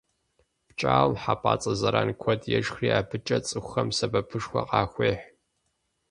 [0.67, 5.25] ПкӀауэм хьэпӀацӀэ зэран куэд ешхри абыкӀэ цӀыхухэм сэбэпышхуэ къахуехь.